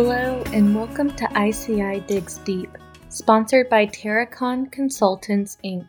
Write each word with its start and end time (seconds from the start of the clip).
Hello, 0.00 0.40
and 0.52 0.76
welcome 0.76 1.10
to 1.16 1.28
ICI 1.36 1.98
Digs 2.06 2.38
Deep, 2.44 2.70
sponsored 3.08 3.68
by 3.68 3.84
Terracon 3.84 4.70
Consultants, 4.70 5.58
Inc. 5.64 5.88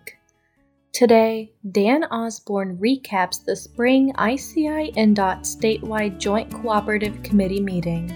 Today, 0.91 1.53
Dan 1.71 2.05
Osborne 2.05 2.75
recaps 2.77 3.45
the 3.45 3.55
spring 3.55 4.11
ICI 4.17 4.93
INDOT 4.93 5.41
statewide 5.41 6.17
Joint 6.17 6.51
Cooperative 6.51 7.21
Committee 7.21 7.61
meeting. 7.61 8.09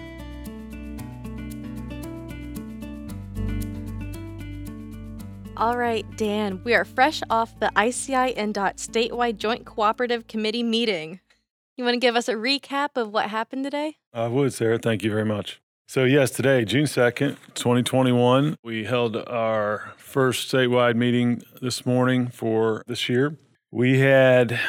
All 5.56 5.78
right, 5.78 6.08
Dan, 6.18 6.60
we 6.64 6.74
are 6.74 6.86
fresh 6.86 7.22
off 7.30 7.60
the 7.60 7.72
ICI 7.78 8.34
INDOT 8.34 8.78
statewide 8.78 9.38
Joint 9.38 9.66
Cooperative 9.66 10.26
Committee 10.26 10.64
meeting. 10.64 11.20
You 11.78 11.84
want 11.84 11.94
to 11.94 12.00
give 12.00 12.16
us 12.16 12.28
a 12.28 12.34
recap 12.34 12.90
of 12.96 13.14
what 13.14 13.30
happened 13.30 13.64
today? 13.64 13.98
I 14.12 14.28
would, 14.28 14.54
Sarah. 14.54 14.80
Thank 14.80 15.04
you 15.04 15.12
very 15.12 15.26
much. 15.26 15.60
So, 15.86 16.06
yes, 16.06 16.32
today, 16.32 16.66
June 16.66 16.86
2nd, 16.86 17.38
2021, 17.54 18.56
we 18.64 18.86
held 18.86 19.18
our 19.18 19.94
first 19.98 20.52
statewide 20.52 20.96
meeting 20.96 21.44
this 21.62 21.86
morning 21.86 22.30
for 22.30 22.84
this 22.88 23.10
year. 23.10 23.38
We 23.70 24.00
had 24.00 24.60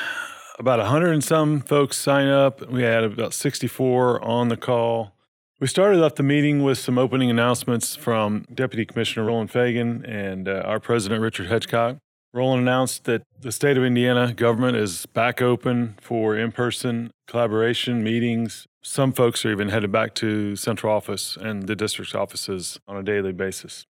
about 0.59 0.81
100 0.81 1.13
and 1.13 1.25
some 1.25 1.61
folks 1.61 1.97
sign 1.97 2.29
up. 2.29 2.69
We 2.69 2.83
had 2.83 3.05
about 3.05 3.33
64 3.33 4.23
on 4.23 4.49
the 4.49 4.57
call. 4.57 5.13
We 5.61 5.69
started 5.69 6.03
off 6.03 6.17
the 6.17 6.25
meeting 6.25 6.63
with 6.63 6.79
some 6.79 6.99
opening 6.99 7.31
announcements 7.31 7.95
from 7.97 8.45
Deputy 8.53 8.85
Commissioner 8.85 9.27
Roland 9.27 9.51
Fagan 9.51 10.05
and 10.05 10.49
uh, 10.49 10.63
our 10.67 10.81
President 10.81 11.23
Richard 11.23 11.47
Hedgecock. 11.49 11.99
Roland 12.35 12.63
announced 12.63 13.05
that 13.05 13.23
the 13.41 13.53
state 13.53 13.77
of 13.77 13.85
Indiana 13.85 14.35
government 14.35 14.77
is 14.77 15.07
back 15.07 15.41
open 15.41 15.95
for 16.01 16.37
in 16.37 16.51
person 16.51 17.13
collaboration 17.29 18.03
meetings. 18.03 18.67
Some 18.83 19.13
folks 19.13 19.47
are 19.47 19.53
even 19.53 19.69
headed 19.69 19.93
back 19.93 20.17
to 20.17 20.57
central 20.57 20.93
office 20.93 21.37
and 21.41 21.69
the 21.69 21.77
district's 21.77 22.13
offices 22.13 22.81
on 22.89 22.97
a 22.97 23.05
daily 23.05 23.31
basis. 23.31 23.87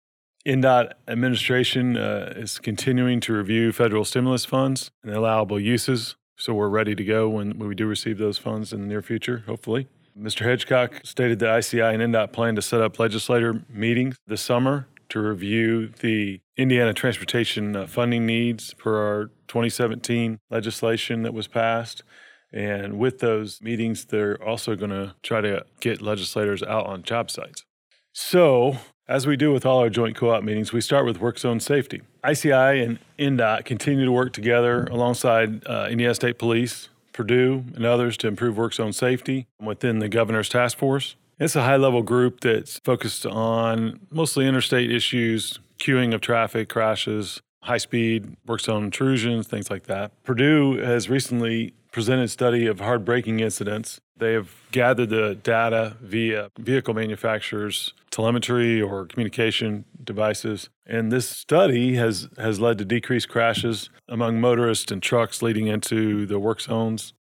INDOT 0.47 0.95
administration 1.07 1.99
uh, 1.99 2.33
is 2.35 2.59
continuing 2.59 3.21
to 3.21 3.35
review 3.35 3.73
federal 3.73 4.07
stimulus 4.07 4.47
funds 4.47 4.91
and 5.05 5.15
allowable 5.15 5.61
uses. 5.61 6.17
So 6.39 6.55
we're 6.55 6.71
ready 6.71 6.95
to 6.95 7.05
go 7.05 7.29
when, 7.29 7.59
when 7.59 7.69
we 7.69 7.75
do 7.75 7.87
receive 7.87 8.17
those 8.17 8.39
funds 8.39 8.73
in 8.73 8.81
the 8.81 8.87
near 8.87 9.03
future, 9.03 9.45
hopefully. 9.47 9.87
Mr. 10.19 10.47
Hedgecock 10.47 11.07
stated 11.07 11.41
that 11.41 11.59
ICI 11.59 11.83
and 11.83 12.03
INDOT 12.03 12.33
plan 12.33 12.55
to 12.55 12.63
set 12.63 12.81
up 12.81 12.99
legislator 12.99 13.63
meetings 13.69 14.17
this 14.27 14.41
summer 14.41 14.87
to 15.11 15.21
review 15.21 15.89
the 16.01 16.41
Indiana 16.57 16.93
transportation 16.93 17.77
uh, 17.77 17.87
funding 17.87 18.27
needs 18.27 18.75
for 18.79 18.99
our 18.99 19.27
2017 19.49 20.39
legislation 20.51 21.23
that 21.23 21.35
was 21.35 21.47
passed. 21.47 22.03
And 22.53 22.99
with 22.99 23.21
those 23.21 23.63
meetings, 23.63 24.07
they're 24.07 24.43
also 24.43 24.75
going 24.75 24.91
to 24.91 25.15
try 25.23 25.41
to 25.41 25.65
get 25.81 26.03
legislators 26.03 26.63
out 26.63 26.87
on 26.87 27.03
job 27.03 27.31
sites. 27.31 27.65
So, 28.13 28.79
as 29.07 29.27
we 29.27 29.37
do 29.37 29.53
with 29.53 29.65
all 29.65 29.79
our 29.79 29.91
joint 29.91 30.17
co 30.17 30.31
op 30.31 30.43
meetings, 30.43 30.73
we 30.73 30.81
start 30.81 31.05
with 31.05 31.21
work 31.21 31.39
zone 31.39 31.61
safety. 31.61 32.03
ICI 32.29 32.83
and 32.83 32.99
INDOT 33.19 33.65
continue 33.65 34.05
to 34.05 34.13
work 34.13 34.33
together 34.33 34.85
alongside 34.85 35.67
uh, 35.67 35.89
Indiana 35.91 36.15
State 36.15 36.39
Police, 36.39 36.89
Purdue, 37.13 37.65
and 37.75 37.85
others 37.85 38.17
to 38.19 38.29
improve 38.29 38.57
work 38.57 38.75
zone 38.75 38.93
safety 38.93 39.47
within 39.61 40.01
the 40.01 40.09
governor's 40.09 40.49
task 40.49 40.79
force. 40.79 41.17
It's 41.41 41.57
a 41.57 41.63
high 41.63 41.77
level 41.77 42.03
group 42.03 42.41
that's 42.41 42.79
focused 42.85 43.25
on 43.25 44.01
mostly 44.11 44.47
interstate 44.47 44.93
issues, 44.93 45.59
queuing 45.79 46.15
of 46.15 46.21
traffic, 46.21 46.69
crashes, 46.69 47.41
high 47.63 47.79
speed, 47.79 48.37
work 48.47 48.61
zone 48.61 48.85
intrusions, 48.85 49.49
things 49.49 49.71
like 49.71 49.85
that. 49.85 50.13
Purdue 50.23 50.77
has 50.77 51.09
recently 51.09 51.73
presented 51.93 52.25
a 52.25 52.29
study 52.29 52.67
of 52.67 52.81
hard 52.81 53.07
braking 53.07 53.41
incidents. 53.41 54.03
They 54.19 54.35
have 54.35 54.55
gathered 54.71 55.09
the 55.09 55.35
data 55.35 55.97
via 56.03 56.51
vehicle 56.59 56.93
manufacturers' 56.93 57.95
telemetry 58.11 58.83
or 58.83 59.07
communication 59.07 59.87
devices. 60.05 60.69
And 60.85 61.11
this 61.11 61.27
study 61.27 61.95
has, 61.95 62.29
has 62.37 62.61
led 62.61 62.77
to 62.79 62.85
decreased 62.85 63.31
crashes 63.31 63.89
among 64.11 64.43
motorists 64.43 64.93
and 64.93 65.03
trucks 65.03 65.41
leading 65.41 65.69
into 65.69 66.27
the 66.27 66.39
work 66.39 66.61
zones. 66.61 67.15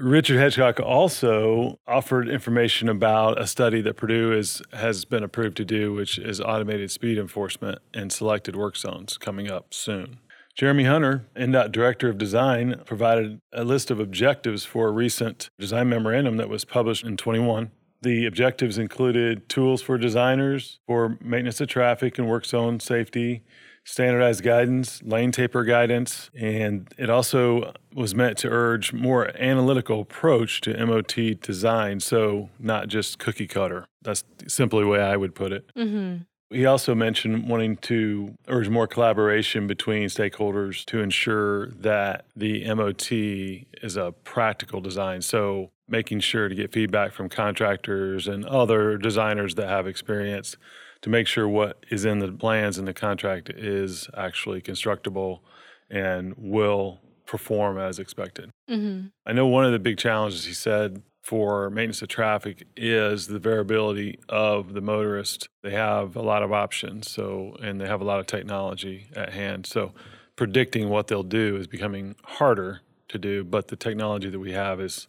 Richard 0.00 0.38
Hedgecock 0.38 0.80
also 0.80 1.80
offered 1.86 2.28
information 2.28 2.88
about 2.88 3.40
a 3.40 3.46
study 3.46 3.80
that 3.82 3.96
Purdue 3.96 4.32
is, 4.32 4.62
has 4.72 5.04
been 5.04 5.24
approved 5.24 5.56
to 5.56 5.64
do, 5.64 5.92
which 5.92 6.18
is 6.18 6.40
automated 6.40 6.90
speed 6.90 7.18
enforcement 7.18 7.80
in 7.92 8.10
selected 8.10 8.54
work 8.54 8.76
zones 8.76 9.18
coming 9.18 9.50
up 9.50 9.74
soon. 9.74 10.20
Jeremy 10.54 10.84
Hunter, 10.84 11.26
INDOT 11.36 11.72
Director 11.72 12.08
of 12.08 12.18
Design, 12.18 12.80
provided 12.84 13.40
a 13.52 13.64
list 13.64 13.90
of 13.90 14.00
objectives 14.00 14.64
for 14.64 14.88
a 14.88 14.92
recent 14.92 15.50
design 15.58 15.88
memorandum 15.88 16.36
that 16.36 16.48
was 16.48 16.64
published 16.64 17.04
in 17.04 17.16
21. 17.16 17.70
The 18.02 18.26
objectives 18.26 18.78
included 18.78 19.48
tools 19.48 19.82
for 19.82 19.98
designers 19.98 20.78
for 20.86 21.18
maintenance 21.20 21.60
of 21.60 21.68
traffic 21.68 22.18
and 22.18 22.28
work 22.28 22.44
zone 22.44 22.78
safety, 22.80 23.42
standardized 23.88 24.42
guidance, 24.42 25.02
lane 25.02 25.32
taper 25.32 25.64
guidance, 25.64 26.30
and 26.38 26.92
it 26.98 27.08
also 27.08 27.72
was 27.94 28.14
meant 28.14 28.36
to 28.36 28.48
urge 28.48 28.92
more 28.92 29.34
analytical 29.38 30.02
approach 30.02 30.60
to 30.60 30.86
MOT 30.86 31.40
design, 31.40 31.98
so 31.98 32.50
not 32.58 32.88
just 32.88 33.18
cookie 33.18 33.46
cutter. 33.46 33.86
That's 34.02 34.24
simply 34.46 34.82
the 34.82 34.88
way 34.88 35.00
I 35.00 35.16
would 35.16 35.34
put 35.34 35.52
it. 35.52 35.74
Mm-hmm. 35.74 36.18
He 36.50 36.66
also 36.66 36.94
mentioned 36.94 37.48
wanting 37.48 37.76
to 37.78 38.34
urge 38.46 38.68
more 38.68 38.86
collaboration 38.86 39.66
between 39.66 40.08
stakeholders 40.08 40.84
to 40.86 41.00
ensure 41.00 41.68
that 41.70 42.26
the 42.36 42.72
MOT 42.74 43.10
is 43.10 43.96
a 43.96 44.12
practical 44.22 44.82
design. 44.82 45.22
So, 45.22 45.70
making 45.88 46.20
sure 46.20 46.50
to 46.50 46.54
get 46.54 46.72
feedback 46.72 47.12
from 47.12 47.30
contractors 47.30 48.28
and 48.28 48.44
other 48.44 48.98
designers 48.98 49.54
that 49.54 49.68
have 49.68 49.86
experience 49.86 50.58
to 51.02 51.10
make 51.10 51.26
sure 51.26 51.48
what 51.48 51.84
is 51.90 52.04
in 52.04 52.18
the 52.18 52.32
plans 52.32 52.78
and 52.78 52.88
the 52.88 52.94
contract 52.94 53.50
is 53.50 54.08
actually 54.16 54.60
constructible 54.60 55.42
and 55.90 56.34
will 56.36 57.00
perform 57.26 57.78
as 57.78 57.98
expected. 57.98 58.50
Mm-hmm. 58.70 59.08
I 59.26 59.32
know 59.32 59.46
one 59.46 59.64
of 59.64 59.72
the 59.72 59.78
big 59.78 59.98
challenges 59.98 60.44
he 60.44 60.54
said 60.54 61.02
for 61.22 61.68
maintenance 61.68 62.00
of 62.00 62.08
traffic 62.08 62.66
is 62.74 63.26
the 63.26 63.38
variability 63.38 64.18
of 64.30 64.72
the 64.72 64.80
motorist. 64.80 65.48
They 65.62 65.72
have 65.72 66.16
a 66.16 66.22
lot 66.22 66.42
of 66.42 66.52
options, 66.52 67.10
so 67.10 67.54
and 67.62 67.80
they 67.80 67.86
have 67.86 68.00
a 68.00 68.04
lot 68.04 68.18
of 68.18 68.26
technology 68.26 69.08
at 69.14 69.34
hand. 69.34 69.66
So 69.66 69.92
predicting 70.36 70.88
what 70.88 71.08
they'll 71.08 71.22
do 71.22 71.56
is 71.56 71.66
becoming 71.66 72.16
harder 72.24 72.80
to 73.08 73.18
do, 73.18 73.44
but 73.44 73.68
the 73.68 73.76
technology 73.76 74.30
that 74.30 74.38
we 74.38 74.52
have 74.52 74.80
is 74.80 75.06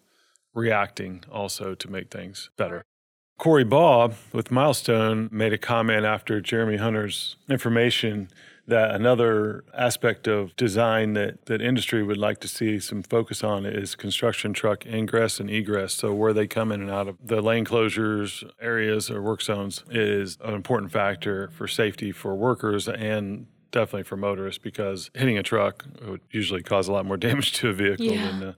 reacting 0.54 1.24
also 1.32 1.76
to 1.76 1.90
make 1.90 2.12
things 2.12 2.50
better. 2.58 2.84
Corey 3.40 3.64
Baugh 3.64 4.10
with 4.34 4.52
Milestone 4.52 5.30
made 5.32 5.54
a 5.54 5.58
comment 5.58 6.06
after 6.06 6.42
Jeremy 6.42 6.76
Hunter's 6.76 7.38
information 7.50 8.30
that 8.68 8.92
another 8.92 9.64
aspect 9.74 10.28
of 10.28 10.54
design 10.58 11.14
that, 11.14 11.46
that 11.46 11.62
industry 11.62 12.04
would 12.04 12.18
like 12.18 12.42
to 12.42 12.50
see 12.50 12.82
some 12.82 13.02
focus 13.02 13.42
on 13.42 13.66
is 13.66 13.96
construction 13.96 14.52
truck 14.52 14.86
ingress 14.86 15.40
and 15.40 15.50
egress. 15.50 15.94
So 15.94 16.14
where 16.14 16.34
they 16.34 16.48
come 16.48 16.70
in 16.74 16.82
and 16.82 16.92
out 16.92 17.08
of 17.08 17.16
the 17.24 17.42
lane 17.42 17.64
closures, 17.64 18.44
areas 18.60 19.10
or 19.10 19.22
work 19.22 19.42
zones 19.42 19.86
is 19.90 20.38
an 20.44 20.54
important 20.54 20.92
factor 20.92 21.48
for 21.48 21.66
safety 21.66 22.12
for 22.12 22.36
workers 22.36 22.90
and 22.90 23.48
definitely 23.72 24.04
for 24.04 24.18
motorists 24.18 24.62
because 24.62 25.12
hitting 25.16 25.38
a 25.38 25.44
truck 25.44 25.86
would 26.06 26.22
usually 26.30 26.62
cause 26.62 26.90
a 26.90 26.92
lot 26.92 27.06
more 27.06 27.18
damage 27.28 27.54
to 27.54 27.70
a 27.70 27.74
vehicle 27.74 28.06
yeah. 28.06 28.32
than 28.32 28.44
uh, 28.50 28.54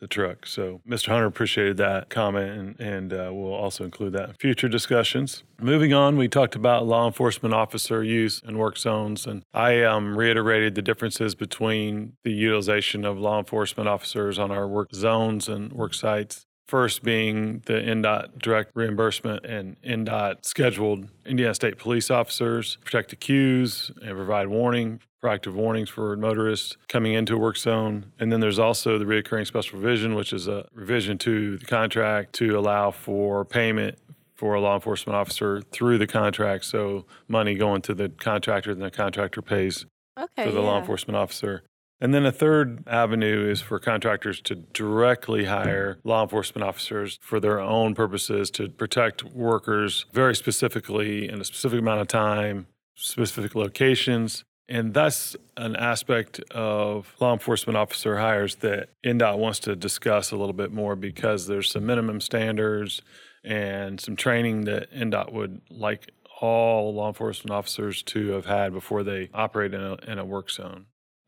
the 0.00 0.06
truck. 0.06 0.46
So 0.46 0.80
Mr. 0.88 1.08
Hunter 1.08 1.26
appreciated 1.26 1.76
that 1.78 2.10
comment, 2.10 2.50
and, 2.50 2.80
and 2.80 3.12
uh, 3.12 3.30
we'll 3.32 3.54
also 3.54 3.84
include 3.84 4.12
that 4.14 4.28
in 4.28 4.34
future 4.34 4.68
discussions. 4.68 5.44
Moving 5.60 5.92
on, 5.92 6.16
we 6.16 6.28
talked 6.28 6.54
about 6.54 6.86
law 6.86 7.06
enforcement 7.06 7.54
officer 7.54 8.02
use 8.02 8.42
and 8.44 8.58
work 8.58 8.76
zones, 8.76 9.26
and 9.26 9.42
I 9.52 9.82
um, 9.82 10.16
reiterated 10.16 10.74
the 10.74 10.82
differences 10.82 11.34
between 11.34 12.14
the 12.24 12.32
utilization 12.32 13.04
of 13.04 13.18
law 13.18 13.38
enforcement 13.38 13.88
officers 13.88 14.38
on 14.38 14.50
our 14.50 14.68
work 14.68 14.94
zones 14.94 15.48
and 15.48 15.72
work 15.72 15.94
sites. 15.94 16.46
First 16.66 17.02
being 17.02 17.62
the 17.66 17.74
INDOT 17.74 18.38
direct 18.38 18.70
reimbursement 18.74 19.44
and 19.44 19.76
INDOT 19.82 20.46
scheduled 20.46 21.08
Indiana 21.26 21.54
State 21.54 21.78
police 21.78 22.10
officers 22.10 22.78
protect 22.84 23.10
the 23.10 23.16
queues 23.16 23.90
and 24.02 24.16
provide 24.16 24.48
warning 24.48 25.00
proactive 25.22 25.54
warnings 25.54 25.88
for 25.88 26.16
motorists 26.16 26.76
coming 26.88 27.14
into 27.14 27.34
a 27.34 27.38
work 27.38 27.56
zone. 27.56 28.12
And 28.18 28.30
then 28.30 28.40
there's 28.40 28.58
also 28.58 28.98
the 28.98 29.04
reoccurring 29.04 29.46
special 29.46 29.78
provision, 29.78 30.14
which 30.14 30.32
is 30.32 30.48
a 30.48 30.66
revision 30.72 31.16
to 31.18 31.56
the 31.56 31.64
contract 31.66 32.34
to 32.34 32.58
allow 32.58 32.90
for 32.90 33.44
payment 33.44 33.98
for 34.34 34.54
a 34.54 34.60
law 34.60 34.74
enforcement 34.74 35.16
officer 35.16 35.62
through 35.72 35.98
the 35.98 36.06
contract. 36.06 36.64
So 36.64 37.06
money 37.28 37.54
going 37.54 37.82
to 37.82 37.94
the 37.94 38.08
contractor 38.08 38.70
and 38.70 38.82
the 38.82 38.90
contractor 38.90 39.40
pays 39.40 39.86
okay, 40.18 40.44
for 40.44 40.50
the 40.50 40.60
yeah. 40.60 40.66
law 40.66 40.78
enforcement 40.78 41.16
officer. 41.16 41.62
And 42.04 42.12
then 42.12 42.26
a 42.26 42.32
third 42.32 42.86
avenue 42.86 43.48
is 43.50 43.62
for 43.62 43.78
contractors 43.78 44.38
to 44.42 44.56
directly 44.56 45.46
hire 45.46 46.00
law 46.04 46.22
enforcement 46.22 46.62
officers 46.62 47.18
for 47.22 47.40
their 47.40 47.58
own 47.58 47.94
purposes 47.94 48.50
to 48.50 48.68
protect 48.68 49.24
workers 49.24 50.04
very 50.12 50.36
specifically 50.36 51.30
in 51.30 51.40
a 51.40 51.44
specific 51.44 51.78
amount 51.78 52.02
of 52.02 52.08
time, 52.08 52.66
specific 52.94 53.54
locations, 53.54 54.44
and 54.68 54.92
that's 54.92 55.34
an 55.56 55.76
aspect 55.76 56.40
of 56.50 57.16
law 57.20 57.32
enforcement 57.32 57.78
officer 57.78 58.18
hires 58.18 58.56
that 58.56 58.90
INDOT 59.02 59.38
wants 59.38 59.60
to 59.60 59.74
discuss 59.74 60.30
a 60.30 60.36
little 60.36 60.52
bit 60.52 60.72
more 60.72 60.96
because 60.96 61.46
there's 61.46 61.70
some 61.70 61.86
minimum 61.86 62.20
standards 62.20 63.00
and 63.42 63.98
some 63.98 64.14
training 64.14 64.66
that 64.66 64.92
INDOT 64.92 65.32
would 65.32 65.62
like 65.70 66.10
all 66.42 66.92
law 66.92 67.08
enforcement 67.08 67.50
officers 67.50 68.02
to 68.02 68.32
have 68.32 68.44
had 68.44 68.74
before 68.74 69.02
they 69.02 69.30
operate 69.32 69.72
in 69.72 69.80
a, 69.80 69.94
in 70.06 70.18
a 70.18 70.24
work 70.26 70.50
zone. 70.50 70.84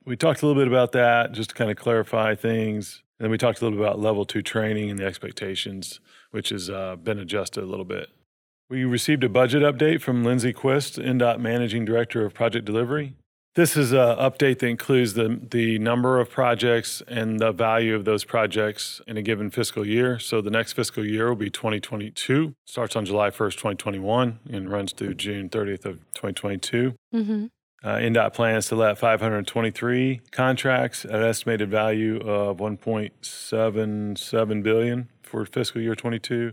We 0.06 0.16
talked 0.16 0.42
a 0.42 0.46
little 0.46 0.60
bit 0.60 0.68
about 0.68 0.92
that 0.92 1.32
just 1.32 1.50
to 1.50 1.56
kind 1.56 1.68
of 1.68 1.76
clarify 1.76 2.36
things. 2.36 3.02
And 3.18 3.24
then 3.24 3.30
we 3.32 3.38
talked 3.38 3.60
a 3.60 3.64
little 3.64 3.76
bit 3.76 3.84
about 3.84 3.98
level 3.98 4.24
two 4.24 4.40
training 4.40 4.88
and 4.88 4.98
the 5.00 5.04
expectations, 5.04 5.98
which 6.30 6.50
has 6.50 6.70
uh, 6.70 6.94
been 6.94 7.18
adjusted 7.18 7.64
a 7.64 7.66
little 7.66 7.84
bit. 7.84 8.08
We 8.70 8.84
received 8.84 9.24
a 9.24 9.28
budget 9.28 9.62
update 9.62 10.00
from 10.00 10.22
Lindsay 10.22 10.52
Quist, 10.52 10.96
INDOT 10.96 11.40
Managing 11.40 11.84
Director 11.84 12.24
of 12.24 12.34
Project 12.34 12.64
Delivery. 12.64 13.14
This 13.56 13.76
is 13.76 13.92
an 13.92 14.16
update 14.18 14.58
that 14.58 14.66
includes 14.66 15.14
the, 15.14 15.40
the 15.50 15.78
number 15.78 16.20
of 16.20 16.30
projects 16.30 17.02
and 17.08 17.40
the 17.40 17.52
value 17.52 17.94
of 17.94 18.04
those 18.04 18.22
projects 18.22 19.00
in 19.06 19.16
a 19.16 19.22
given 19.22 19.50
fiscal 19.50 19.86
year. 19.86 20.18
So 20.18 20.40
the 20.40 20.50
next 20.50 20.74
fiscal 20.74 21.04
year 21.04 21.28
will 21.28 21.36
be 21.36 21.48
2022, 21.48 22.54
starts 22.66 22.94
on 22.94 23.06
July 23.06 23.30
1st, 23.30 23.52
2021, 23.52 24.40
and 24.52 24.70
runs 24.70 24.92
through 24.92 25.14
June 25.14 25.48
30th 25.48 25.86
of 25.86 25.98
2022. 26.12 26.94
Mm-hmm. 27.14 27.46
Uh, 27.84 27.98
INDOT 27.98 28.34
plans 28.34 28.66
to 28.68 28.74
let 28.74 28.98
523 28.98 30.22
contracts 30.32 31.04
at 31.04 31.14
an 31.14 31.22
estimated 31.22 31.70
value 31.70 32.16
of 32.20 32.56
1.77 32.56 34.62
billion 34.62 35.08
for 35.22 35.44
fiscal 35.44 35.80
year 35.80 35.94
22. 35.94 36.52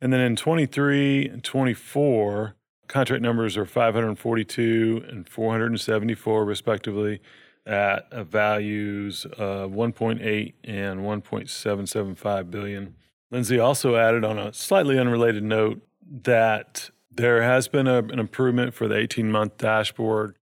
And 0.00 0.12
then 0.12 0.20
in 0.20 0.34
23 0.36 1.28
and 1.28 1.44
24, 1.44 2.56
Contract 2.86 3.22
numbers 3.22 3.56
are 3.56 3.64
542 3.64 5.04
and 5.08 5.28
474, 5.28 6.44
respectively, 6.44 7.20
at 7.66 8.12
values 8.26 9.24
of 9.38 9.72
1.8 9.72 10.52
and 10.64 11.00
1.775 11.00 12.50
billion. 12.50 12.94
Lindsay 13.30 13.58
also 13.58 13.96
added 13.96 14.24
on 14.24 14.38
a 14.38 14.52
slightly 14.52 14.98
unrelated 14.98 15.42
note 15.42 15.80
that 16.06 16.90
there 17.10 17.42
has 17.42 17.68
been 17.68 17.86
a, 17.86 17.98
an 17.98 18.18
improvement 18.18 18.74
for 18.74 18.86
the 18.86 18.96
18 18.96 19.30
month 19.30 19.56
dashboard 19.56 20.36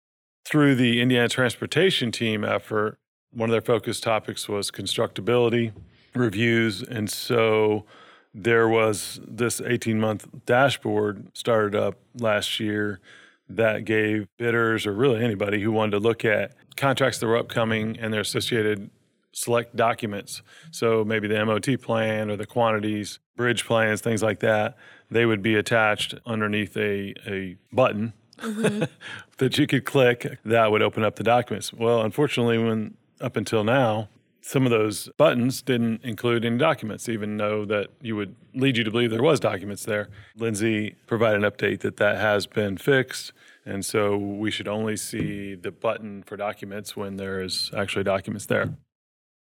through 0.53 0.75
the 0.75 1.01
Indiana 1.01 1.31
Transportation 1.31 2.13
Team 2.13 2.45
effort. 2.45 2.99
One 3.33 3.49
of 3.49 3.53
their 3.53 3.63
focus 3.63 4.01
topics 4.01 4.51
was 4.51 4.71
constructability 4.71 5.73
reviews. 6.15 6.83
And 6.83 7.09
so 7.09 7.87
there 8.35 8.69
was 8.69 9.19
this 9.27 9.63
18 9.63 9.99
month 9.99 10.29
dashboard 10.45 11.35
started 11.35 11.75
up 11.75 11.95
last 12.19 12.61
year 12.61 13.01
that 13.49 13.87
gave 13.87 14.29
bidders 14.37 14.87
or 14.87 14.93
really 14.93 15.25
anybody 15.25 15.63
who 15.63 15.73
wanted 15.73 15.93
to 15.93 16.01
look 16.01 16.23
at 16.23 16.53
contracts 16.77 17.19
that 17.21 17.27
were 17.27 17.39
upcoming 17.39 17.99
and 17.99 18.13
their 18.13 18.21
associated 18.21 18.91
select 19.33 19.75
documents. 19.75 20.43
So 20.71 21.03
maybe 21.03 21.29
the 21.29 21.43
MOT 21.47 21.81
plan 21.81 22.31
or 22.31 22.37
the 22.37 22.45
quantities, 22.45 23.21
bridge 23.37 23.65
plans, 23.65 24.03
things 24.03 24.23
like 24.23 24.41
that, 24.41 24.77
they 25.11 25.25
would 25.25 25.43
be 25.43 25.55
attached 25.55 26.15
underneath 26.27 26.77
a, 26.77 27.15
a 27.27 27.57
button 27.73 28.13
mm-hmm. 28.43 28.85
that 29.39 29.59
you 29.59 29.67
could 29.67 29.85
click 29.85 30.39
that 30.45 30.71
would 30.71 30.83
open 30.83 31.05
up 31.05 31.17
the 31.17 31.25
documents. 31.25 31.73
Well, 31.73 32.03
unfortunately, 32.03 32.59
when 32.59 32.97
up 33.21 33.37
until 33.37 33.65
now, 33.65 34.09
some 34.43 34.67
of 34.67 34.71
those 34.71 35.09
buttons 35.17 35.63
didn't 35.63 36.03
include 36.03 36.45
any 36.45 36.59
documents, 36.59 37.09
even 37.09 37.37
though 37.37 37.65
that 37.65 37.91
you 38.01 38.17
would 38.17 38.35
lead 38.55 38.77
you 38.77 38.85
to 38.85 38.91
believe 38.91 39.11
there 39.11 39.23
was 39.23 39.39
documents 39.41 39.85
there. 39.85 40.09
Lindsay 40.37 40.97
provided 41.07 41.45
an 41.45 41.51
update 41.51 41.81
that 41.81 41.97
that 41.99 42.17
has 42.19 42.47
been 42.47 42.77
fixed, 42.77 43.33
and 43.65 43.85
so 43.85 44.17
we 44.17 44.51
should 44.51 44.69
only 44.69 44.97
see 44.97 45.55
the 45.55 45.71
button 45.71 46.25
for 46.25 46.37
documents 46.37 46.97
when 46.97 47.17
there 47.17 47.41
is 47.41 47.71
actually 47.77 48.05
documents 48.05 48.47
there. 48.47 48.75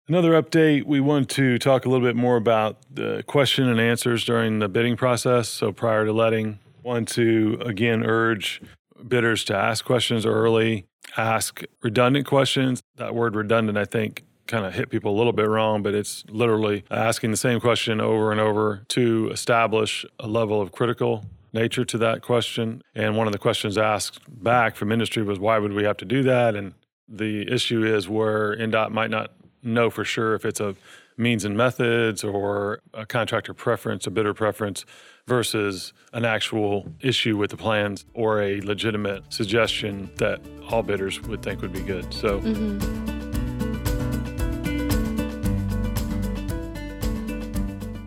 Another 0.08 0.40
update, 0.40 0.84
we 0.84 1.00
want 1.00 1.30
to 1.30 1.58
talk 1.58 1.86
a 1.86 1.88
little 1.88 2.06
bit 2.06 2.16
more 2.16 2.36
about 2.36 2.76
the 2.92 3.22
question 3.26 3.68
and 3.68 3.80
answers 3.80 4.24
during 4.24 4.58
the 4.58 4.68
bidding 4.68 4.96
process. 4.96 5.48
So 5.48 5.72
prior 5.72 6.04
to 6.04 6.12
letting, 6.12 6.58
want 6.82 7.08
to 7.10 7.58
again 7.64 8.04
urge 8.04 8.60
bidders 9.08 9.44
to 9.44 9.56
ask 9.56 9.84
questions 9.84 10.26
early, 10.26 10.86
ask 11.16 11.62
redundant 11.82 12.26
questions. 12.26 12.82
That 12.96 13.14
word 13.14 13.34
redundant, 13.36 13.78
I 13.78 13.84
think, 13.84 14.24
kind 14.46 14.66
of 14.66 14.74
hit 14.74 14.90
people 14.90 15.14
a 15.14 15.16
little 15.16 15.32
bit 15.32 15.48
wrong, 15.48 15.82
but 15.82 15.94
it's 15.94 16.24
literally 16.28 16.84
asking 16.90 17.30
the 17.30 17.36
same 17.36 17.60
question 17.60 18.00
over 18.00 18.32
and 18.32 18.40
over 18.40 18.82
to 18.88 19.30
establish 19.30 20.04
a 20.18 20.26
level 20.26 20.60
of 20.60 20.72
critical 20.72 21.24
nature 21.52 21.84
to 21.84 21.98
that 21.98 22.22
question. 22.22 22.82
And 22.94 23.16
one 23.16 23.26
of 23.26 23.32
the 23.32 23.38
questions 23.38 23.78
asked 23.78 24.20
back 24.42 24.74
from 24.74 24.90
industry 24.90 25.22
was, 25.22 25.38
why 25.38 25.58
would 25.58 25.72
we 25.72 25.84
have 25.84 25.96
to 25.98 26.04
do 26.04 26.22
that? 26.24 26.54
And 26.54 26.74
the 27.08 27.50
issue 27.52 27.84
is 27.84 28.08
where 28.08 28.56
INDOT 28.56 28.90
might 28.90 29.10
not 29.10 29.32
know 29.62 29.90
for 29.90 30.04
sure 30.04 30.34
if 30.34 30.44
it's 30.44 30.60
a 30.60 30.74
means 31.16 31.44
and 31.44 31.56
methods 31.56 32.24
or 32.24 32.80
a 32.94 33.04
contractor 33.04 33.54
preference, 33.54 34.06
a 34.06 34.10
bidder 34.10 34.34
preference 34.34 34.84
versus 35.28 35.92
an 36.12 36.24
actual 36.24 36.86
issue 37.00 37.36
with 37.36 37.50
the 37.50 37.56
plans 37.56 38.04
or 38.14 38.42
a 38.42 38.60
legitimate 38.62 39.32
suggestion 39.32 40.10
that 40.16 40.40
all 40.70 40.82
bidders 40.82 41.20
would 41.22 41.42
think 41.42 41.62
would 41.62 41.72
be 41.72 41.80
good. 41.80 42.12
So, 42.12 42.40
mm-hmm. 42.40 43.02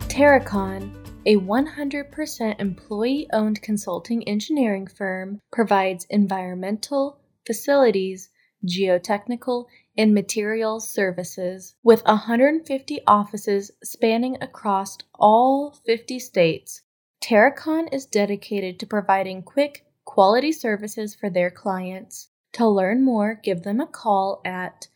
Terracon, 0.08 0.92
a 1.26 1.36
100% 1.36 2.60
employee 2.60 3.28
owned 3.32 3.60
consulting 3.60 4.26
engineering 4.26 4.86
firm, 4.86 5.40
provides 5.52 6.06
environmental, 6.08 7.20
facilities, 7.46 8.30
geotechnical, 8.64 9.66
and 9.98 10.14
materials 10.14 10.90
services 10.90 11.74
with 11.82 12.02
150 12.04 13.00
offices 13.06 13.70
spanning 13.82 14.36
across 14.40 14.96
all 15.18 15.78
50 15.84 16.18
states. 16.18 16.82
Terracon 17.26 17.88
is 17.92 18.06
dedicated 18.06 18.78
to 18.78 18.86
providing 18.86 19.42
quick, 19.42 19.84
quality 20.04 20.52
services 20.52 21.12
for 21.12 21.28
their 21.28 21.50
clients. 21.50 22.28
To 22.52 22.68
learn 22.68 23.02
more, 23.02 23.40
give 23.42 23.64
them 23.64 23.80
a 23.80 23.86
call 23.88 24.40
at 24.44 24.86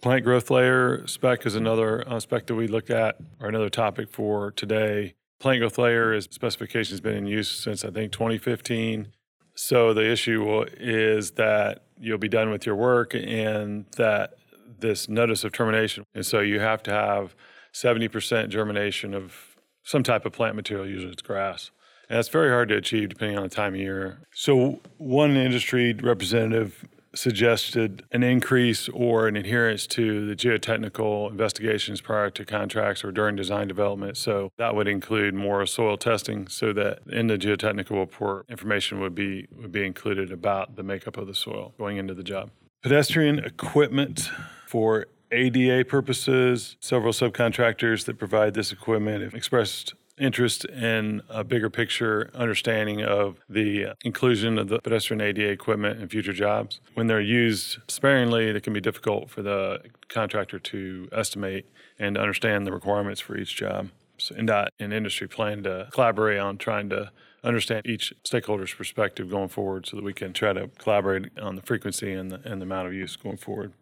Plant 0.00 0.24
growth 0.24 0.50
layer 0.50 1.06
spec 1.06 1.46
is 1.46 1.54
another 1.54 2.06
uh, 2.08 2.20
spec 2.20 2.46
that 2.46 2.54
we 2.54 2.68
look 2.68 2.90
at, 2.90 3.16
or 3.40 3.48
another 3.48 3.68
topic 3.70 4.10
for 4.10 4.50
today. 4.52 5.14
Layer 5.44 6.12
is 6.12 6.28
specification 6.30 6.92
has 6.92 7.00
been 7.00 7.16
in 7.16 7.26
use 7.26 7.50
since 7.50 7.84
I 7.84 7.90
think 7.90 8.12
2015. 8.12 9.08
So 9.54 9.92
the 9.92 10.08
issue 10.10 10.64
is 10.78 11.32
that 11.32 11.84
you'll 11.98 12.18
be 12.18 12.28
done 12.28 12.50
with 12.50 12.64
your 12.64 12.76
work 12.76 13.14
and 13.14 13.86
that 13.96 14.34
this 14.78 15.08
notice 15.08 15.44
of 15.44 15.52
termination. 15.52 16.04
And 16.14 16.24
so 16.24 16.40
you 16.40 16.60
have 16.60 16.82
to 16.84 16.92
have 16.92 17.34
70% 17.72 18.48
germination 18.48 19.14
of 19.14 19.34
some 19.82 20.02
type 20.02 20.26
of 20.26 20.32
plant 20.32 20.54
material, 20.54 20.86
usually 20.86 21.12
it's 21.12 21.22
grass. 21.22 21.70
And 22.08 22.16
that's 22.16 22.28
very 22.28 22.50
hard 22.50 22.68
to 22.70 22.76
achieve 22.76 23.08
depending 23.08 23.36
on 23.36 23.42
the 23.42 23.48
time 23.48 23.74
of 23.74 23.80
year. 23.80 24.20
So, 24.32 24.80
one 24.96 25.36
industry 25.36 25.92
representative 25.92 26.86
suggested 27.14 28.04
an 28.12 28.22
increase 28.22 28.88
or 28.90 29.28
an 29.28 29.36
adherence 29.36 29.86
to 29.86 30.26
the 30.26 30.36
geotechnical 30.36 31.30
investigations 31.30 32.00
prior 32.00 32.30
to 32.30 32.44
contracts 32.44 33.04
or 33.04 33.12
during 33.12 33.36
design 33.36 33.68
development. 33.68 34.16
So 34.16 34.52
that 34.58 34.74
would 34.74 34.88
include 34.88 35.34
more 35.34 35.64
soil 35.66 35.96
testing 35.96 36.48
so 36.48 36.72
that 36.74 37.00
in 37.10 37.26
the 37.26 37.38
geotechnical 37.38 37.98
report 37.98 38.46
information 38.48 39.00
would 39.00 39.14
be 39.14 39.48
would 39.56 39.72
be 39.72 39.84
included 39.84 40.32
about 40.32 40.76
the 40.76 40.82
makeup 40.82 41.16
of 41.16 41.26
the 41.26 41.34
soil 41.34 41.74
going 41.78 41.96
into 41.96 42.14
the 42.14 42.22
job. 42.22 42.50
Pedestrian 42.82 43.38
equipment 43.40 44.30
for 44.66 45.06
ADA 45.30 45.84
purposes, 45.84 46.76
several 46.80 47.12
subcontractors 47.12 48.04
that 48.06 48.18
provide 48.18 48.54
this 48.54 48.72
equipment 48.72 49.22
have 49.22 49.34
expressed 49.34 49.94
interest 50.20 50.64
in 50.64 51.22
a 51.28 51.44
bigger 51.44 51.70
picture 51.70 52.30
understanding 52.34 53.02
of 53.02 53.38
the 53.48 53.94
inclusion 54.04 54.58
of 54.58 54.68
the 54.68 54.80
pedestrian 54.80 55.20
ADA 55.20 55.48
equipment 55.48 56.00
in 56.00 56.08
future 56.08 56.32
jobs. 56.32 56.80
When 56.94 57.06
they're 57.06 57.20
used 57.20 57.78
sparingly, 57.88 58.48
it 58.48 58.62
can 58.62 58.72
be 58.72 58.80
difficult 58.80 59.30
for 59.30 59.42
the 59.42 59.80
contractor 60.08 60.58
to 60.58 61.08
estimate 61.12 61.66
and 61.98 62.16
understand 62.16 62.66
the 62.66 62.72
requirements 62.72 63.20
for 63.20 63.36
each 63.36 63.56
job. 63.56 63.88
So 64.18 64.34
INDOT 64.34 64.68
and 64.80 64.92
industry 64.92 65.28
plan 65.28 65.62
to 65.62 65.88
collaborate 65.92 66.40
on 66.40 66.58
trying 66.58 66.90
to 66.90 67.12
understand 67.44 67.86
each 67.86 68.12
stakeholder's 68.24 68.74
perspective 68.74 69.30
going 69.30 69.48
forward 69.48 69.86
so 69.86 69.96
that 69.96 70.04
we 70.04 70.12
can 70.12 70.32
try 70.32 70.52
to 70.52 70.68
collaborate 70.78 71.38
on 71.38 71.56
the 71.56 71.62
frequency 71.62 72.12
and 72.12 72.30
the, 72.30 72.40
and 72.44 72.60
the 72.60 72.64
amount 72.64 72.88
of 72.88 72.94
use 72.94 73.16
going 73.16 73.36
forward. 73.36 73.72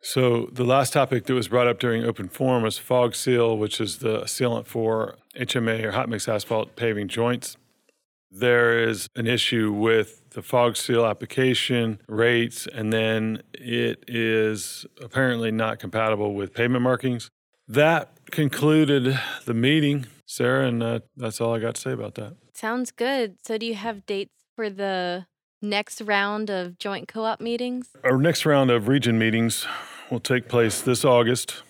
So 0.00 0.50
the 0.52 0.64
last 0.64 0.92
topic 0.92 1.24
that 1.24 1.34
was 1.34 1.48
brought 1.48 1.66
up 1.66 1.78
during 1.78 2.04
open 2.04 2.28
forum 2.28 2.62
was 2.62 2.76
fog 2.76 3.14
seal, 3.14 3.56
which 3.56 3.80
is 3.80 3.98
the 3.98 4.20
sealant 4.22 4.66
for 4.66 5.16
HMA 5.36 5.82
or 5.84 5.92
hot 5.92 6.08
mix 6.08 6.28
asphalt 6.28 6.76
paving 6.76 7.08
joints. 7.08 7.56
There 8.30 8.78
is 8.78 9.08
an 9.14 9.26
issue 9.26 9.72
with 9.72 10.30
the 10.30 10.42
fog 10.42 10.76
seal 10.76 11.06
application 11.06 12.00
rates, 12.08 12.66
and 12.66 12.92
then 12.92 13.42
it 13.52 14.04
is 14.08 14.84
apparently 15.00 15.52
not 15.52 15.78
compatible 15.78 16.34
with 16.34 16.52
pavement 16.52 16.82
markings. 16.82 17.30
That 17.68 18.10
concluded 18.30 19.18
the 19.44 19.54
meeting, 19.54 20.06
Sarah, 20.26 20.66
and 20.66 20.82
uh, 20.82 21.00
that's 21.16 21.40
all 21.40 21.54
I 21.54 21.60
got 21.60 21.76
to 21.76 21.80
say 21.80 21.92
about 21.92 22.16
that. 22.16 22.34
Sounds 22.52 22.90
good. 22.90 23.36
So, 23.46 23.56
do 23.56 23.66
you 23.66 23.74
have 23.74 24.04
dates 24.04 24.32
for 24.56 24.68
the 24.68 25.26
next 25.62 26.00
round 26.00 26.50
of 26.50 26.78
joint 26.78 27.08
co 27.08 27.24
op 27.24 27.40
meetings? 27.40 27.88
Our 28.02 28.18
next 28.18 28.44
round 28.44 28.70
of 28.70 28.88
region 28.88 29.18
meetings 29.18 29.66
will 30.10 30.20
take 30.20 30.48
place 30.48 30.80
this 30.80 31.04
August. 31.04 31.62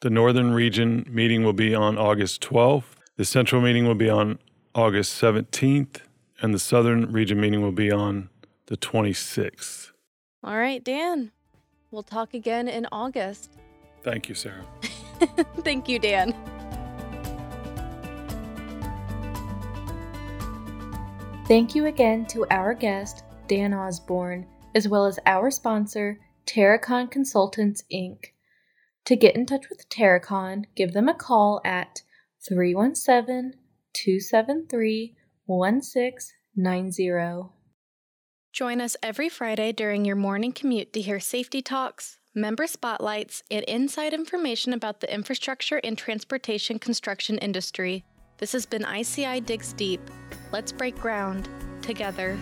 The 0.00 0.10
Northern 0.10 0.52
Region 0.52 1.04
meeting 1.08 1.44
will 1.44 1.52
be 1.52 1.74
on 1.74 1.98
August 1.98 2.40
12th. 2.42 2.94
The 3.18 3.24
Central 3.24 3.60
meeting 3.60 3.84
will 3.84 3.96
be 3.96 4.08
on 4.08 4.38
August 4.76 5.20
17th. 5.20 6.02
And 6.40 6.54
the 6.54 6.58
Southern 6.60 7.10
Region 7.10 7.40
meeting 7.40 7.60
will 7.62 7.72
be 7.72 7.90
on 7.90 8.28
the 8.66 8.76
26th. 8.76 9.90
All 10.44 10.56
right, 10.56 10.84
Dan. 10.84 11.32
We'll 11.90 12.04
talk 12.04 12.32
again 12.32 12.68
in 12.68 12.86
August. 12.92 13.50
Thank 14.04 14.28
you, 14.28 14.36
Sarah. 14.36 14.64
Thank 15.64 15.88
you, 15.88 15.98
Dan. 15.98 16.32
Thank 21.48 21.74
you 21.74 21.86
again 21.86 22.24
to 22.26 22.46
our 22.52 22.72
guest, 22.72 23.24
Dan 23.48 23.74
Osborne, 23.74 24.46
as 24.76 24.86
well 24.86 25.06
as 25.06 25.18
our 25.26 25.50
sponsor, 25.50 26.20
Terracon 26.46 27.10
Consultants, 27.10 27.82
Inc. 27.92 28.26
To 29.06 29.16
get 29.16 29.34
in 29.34 29.44
touch 29.44 29.68
with 29.68 29.88
Terracon, 29.88 30.66
give 30.76 30.92
them 30.92 31.08
a 31.08 31.14
call 31.14 31.60
at 31.64 32.02
317 32.46 33.54
273 33.92 35.16
1690. 35.46 37.48
Join 38.52 38.80
us 38.80 38.96
every 39.02 39.28
Friday 39.28 39.72
during 39.72 40.04
your 40.04 40.16
morning 40.16 40.52
commute 40.52 40.92
to 40.92 41.00
hear 41.00 41.20
safety 41.20 41.62
talks, 41.62 42.18
member 42.34 42.66
spotlights, 42.66 43.42
and 43.50 43.64
inside 43.64 44.12
information 44.12 44.72
about 44.72 45.00
the 45.00 45.12
infrastructure 45.12 45.80
and 45.84 45.96
transportation 45.96 46.78
construction 46.78 47.38
industry. 47.38 48.04
This 48.38 48.52
has 48.52 48.66
been 48.66 48.84
ICI 48.84 49.40
Digs 49.40 49.72
Deep. 49.72 50.00
Let's 50.52 50.72
break 50.72 50.96
ground 50.96 51.48
together. 51.82 52.38